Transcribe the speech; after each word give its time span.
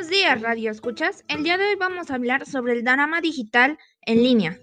Buenos 0.00 0.16
días, 0.16 0.40
Radio 0.40 0.70
Escuchas. 0.70 1.24
El 1.28 1.42
día 1.42 1.58
de 1.58 1.66
hoy 1.66 1.74
vamos 1.78 2.10
a 2.10 2.14
hablar 2.14 2.46
sobre 2.46 2.72
el 2.72 2.84
drama 2.84 3.20
digital 3.20 3.76
en 4.00 4.22
línea. 4.22 4.58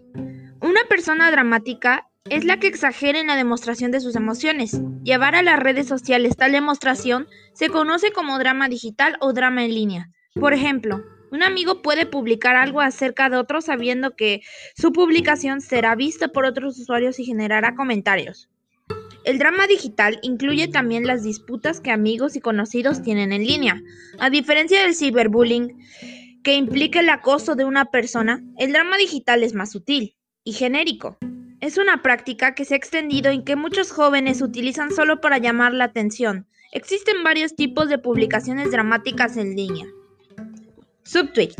Una 0.61 0.83
persona 0.89 1.29
dramática 1.29 2.09
es 2.27 2.43
la 2.43 2.57
que 2.57 2.65
exagera 2.65 3.19
en 3.19 3.27
la 3.27 3.35
demostración 3.35 3.91
de 3.91 3.99
sus 3.99 4.15
emociones. 4.15 4.81
Llevar 5.03 5.35
a 5.35 5.43
las 5.43 5.59
redes 5.59 5.87
sociales 5.87 6.37
tal 6.37 6.53
demostración 6.53 7.27
se 7.53 7.69
conoce 7.69 8.11
como 8.11 8.39
drama 8.39 8.67
digital 8.67 9.15
o 9.19 9.31
drama 9.31 9.63
en 9.63 9.75
línea. 9.75 10.09
Por 10.33 10.55
ejemplo, 10.55 11.03
un 11.31 11.43
amigo 11.43 11.83
puede 11.83 12.07
publicar 12.07 12.55
algo 12.55 12.81
acerca 12.81 13.29
de 13.29 13.37
otro 13.37 13.61
sabiendo 13.61 14.15
que 14.15 14.41
su 14.75 14.91
publicación 14.91 15.61
será 15.61 15.93
vista 15.93 16.29
por 16.29 16.45
otros 16.45 16.79
usuarios 16.79 17.19
y 17.19 17.25
generará 17.25 17.75
comentarios. 17.75 18.49
El 19.27 19.39
drama 19.39 19.67
digital 19.67 20.19
incluye 20.21 20.69
también 20.69 21.05
las 21.05 21.21
disputas 21.21 21.81
que 21.81 21.91
amigos 21.91 22.37
y 22.37 22.39
conocidos 22.39 23.01
tienen 23.01 23.33
en 23.33 23.45
línea. 23.45 23.83
A 24.19 24.29
diferencia 24.29 24.81
del 24.81 24.95
ciberbullying, 24.95 25.77
que 26.45 26.55
implica 26.55 27.01
el 27.01 27.09
acoso 27.09 27.55
de 27.55 27.65
una 27.65 27.91
persona, 27.91 28.41
el 28.57 28.71
drama 28.71 28.95
digital 28.95 29.43
es 29.43 29.53
más 29.53 29.73
sutil 29.73 30.15
y 30.45 30.53
genérico. 30.53 31.17
Es 31.59 31.77
una 31.77 32.01
práctica 32.01 32.55
que 32.55 32.63
se 32.63 32.75
ha 32.75 32.77
extendido 32.77 33.33
y 33.33 33.43
que 33.43 33.57
muchos 33.57 33.91
jóvenes 33.91 34.41
utilizan 34.41 34.91
solo 34.91 35.19
para 35.19 35.39
llamar 35.39 35.73
la 35.73 35.83
atención. 35.83 36.47
Existen 36.71 37.21
varios 37.21 37.53
tipos 37.53 37.89
de 37.89 37.97
publicaciones 37.97 38.71
dramáticas 38.71 39.35
en 39.35 39.57
línea. 39.57 39.87
Subtweet. 41.03 41.51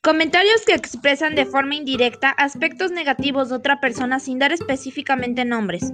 Comentarios 0.00 0.64
que 0.64 0.72
expresan 0.72 1.34
de 1.34 1.44
forma 1.44 1.74
indirecta 1.74 2.30
aspectos 2.30 2.90
negativos 2.90 3.50
de 3.50 3.56
otra 3.56 3.80
persona 3.80 4.18
sin 4.18 4.38
dar 4.38 4.52
específicamente 4.52 5.44
nombres. 5.44 5.92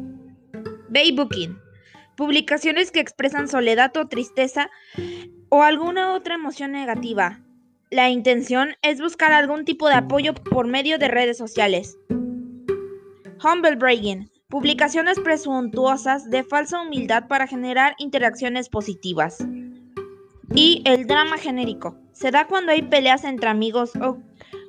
Baybooking. 0.91 1.57
Publicaciones 2.17 2.91
que 2.91 3.01
expresan 3.01 3.49
soledad 3.49 3.97
o 3.97 4.09
tristeza 4.09 4.71
o 5.49 5.63
alguna 5.63 6.13
otra 6.15 6.35
emoción 6.35 6.73
negativa. 6.73 7.41
La 7.91 8.11
intención 8.11 8.75
es 8.83 9.01
buscar 9.01 9.33
algún 9.33 9.65
tipo 9.65 9.89
de 9.89 9.95
apoyo 9.95 10.35
por 10.35 10.67
medio 10.67 10.99
de 10.99 11.09
redes 11.09 11.39
sociales. 11.39 11.97
Humble 13.43 13.77
bragging. 13.77 14.29
Publicaciones 14.49 15.19
presuntuosas 15.21 16.29
de 16.29 16.43
falsa 16.43 16.83
humildad 16.83 17.29
para 17.29 17.47
generar 17.47 17.95
interacciones 17.99 18.69
positivas. 18.69 19.39
Y 20.53 20.83
el 20.85 21.07
drama 21.07 21.39
genérico. 21.39 21.97
Se 22.13 22.33
da 22.33 22.49
cuando 22.49 22.73
hay 22.73 22.83
peleas 22.83 23.23
entre 23.23 23.49
amigos 23.49 23.93
o 23.95 24.19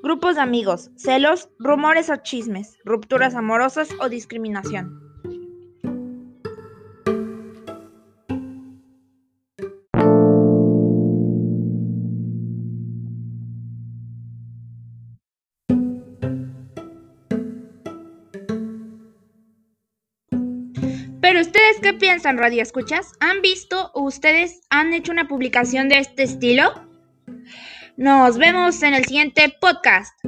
grupos 0.04 0.36
de 0.36 0.42
amigos, 0.42 0.92
celos, 0.95 1.50
rumores 1.58 2.12
o 2.12 2.16
chismes, 2.17 2.78
rupturas 2.86 3.34
amorosas 3.34 3.90
o 4.00 4.08
discriminación. 4.08 5.11
Pero 21.22 21.39
ustedes 21.39 21.77
qué 21.81 21.94
piensan, 21.94 22.39
Radio 22.39 22.64
Escuchas? 22.64 23.14
¿Han 23.19 23.41
visto 23.41 23.91
o 23.94 24.02
ustedes 24.02 24.61
han 24.72 24.91
hecho 24.94 25.11
una 25.11 25.27
publicación 25.27 25.88
de 25.88 26.00
este 26.00 26.23
estilo? 26.23 26.73
Nos 27.95 28.39
vemos 28.39 28.81
en 28.81 28.95
el 28.95 29.05
siguiente 29.05 29.55
podcast. 29.61 30.19